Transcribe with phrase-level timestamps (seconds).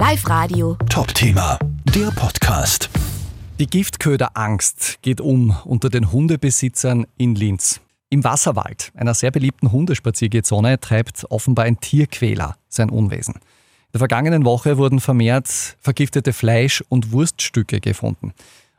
[0.00, 0.78] Live Radio.
[0.88, 1.58] Top-Thema,
[1.94, 2.88] der Podcast.
[3.58, 7.82] Die Giftköderangst geht um unter den Hundebesitzern in Linz.
[8.08, 13.34] Im Wasserwald, einer sehr beliebten Hundespaziergehzone, treibt offenbar ein Tierquäler sein Unwesen.
[13.34, 18.32] In der vergangenen Woche wurden vermehrt vergiftete Fleisch- und Wurststücke gefunden.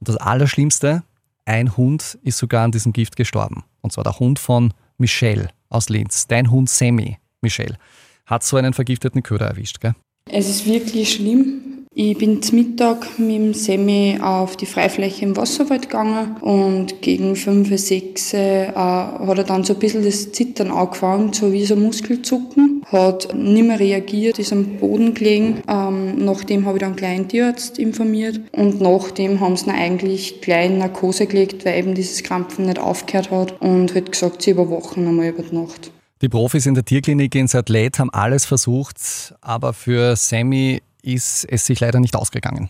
[0.00, 1.02] Und das Allerschlimmste,
[1.46, 3.64] ein Hund ist sogar an diesem Gift gestorben.
[3.80, 6.26] Und zwar der Hund von Michelle aus Linz.
[6.26, 7.78] Dein Hund Sammy, Michelle,
[8.26, 9.94] hat so einen vergifteten Köder erwischt, gell?
[10.38, 11.86] Es ist wirklich schlimm.
[11.94, 17.36] Ich bin zum Mittag mit dem Semi auf die Freifläche im Wasserwald gegangen und gegen
[17.36, 21.74] 5, 6 äh, hat er dann so ein bisschen das Zittern angefangen, so wie so
[21.74, 22.82] Muskelzucken.
[22.86, 25.62] Hat nicht mehr reagiert, ist am Boden gelegen.
[25.68, 30.42] Ähm, nachdem habe ich dann gleich einen Tierarzt informiert und nachdem haben sie ihn eigentlich
[30.42, 34.50] gleich in Narkose gelegt, weil eben dieses Krampfen nicht aufgehört hat und hat gesagt, sie
[34.50, 35.92] überwachen einmal über die Nacht.
[36.26, 38.96] Die Profis in der Tierklinik in Satlet haben alles versucht,
[39.42, 42.68] aber für Sammy ist es sich leider nicht ausgegangen.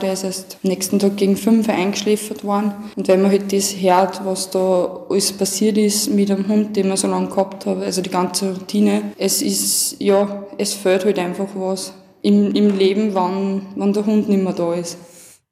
[0.00, 2.72] Der ist erst am nächsten Tag gegen fünf eingeschläfert worden.
[2.94, 6.86] Und wenn man halt das hört, was da alles passiert ist mit dem Hund, den
[6.86, 11.18] man so lange gehabt hat, also die ganze Routine, es ist, ja, es fehlt halt
[11.18, 14.96] einfach was im, im Leben, wann, wann der Hund nicht mehr da ist.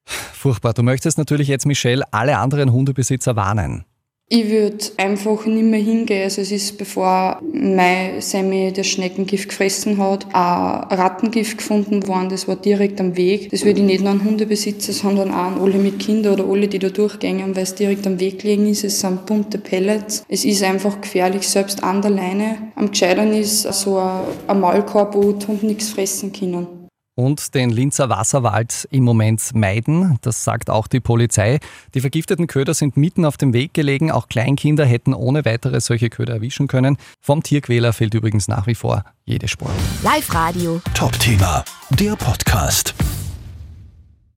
[0.05, 0.72] Furchtbar.
[0.72, 3.86] Du möchtest natürlich jetzt, Michelle, alle anderen Hundebesitzer warnen.
[4.33, 6.23] Ich würde einfach nicht mehr hingehen.
[6.23, 12.28] Also es ist, bevor mein Sammy das Schneckengift gefressen hat, ein Rattengift gefunden worden.
[12.28, 13.51] Das war direkt am Weg.
[13.51, 16.69] Das würde ich nicht nur an Hundebesitzer, sondern auch an alle mit Kindern oder alle,
[16.69, 18.84] die da durchgängen, weil es direkt am Weg gelegen ist.
[18.84, 20.25] Es sind bunte Pellets.
[20.28, 22.70] Es ist einfach gefährlich, selbst an der Leine.
[22.77, 26.80] Am Gescheitern ist so ein, Maulkorb, die Hunde nichts fressen können
[27.14, 30.19] und den Linzer Wasserwald im Moment meiden.
[30.22, 31.58] Das sagt auch die Polizei.
[31.94, 34.11] Die vergifteten Köder sind mitten auf dem Weg gelegen.
[34.11, 36.97] Auch Kleinkinder hätten ohne weitere solche Köder erwischen können.
[37.20, 39.70] Vom Tierquäler fehlt übrigens nach wie vor jede Spur.
[40.02, 40.80] Live Radio.
[40.94, 42.94] Top-Thema, der Podcast.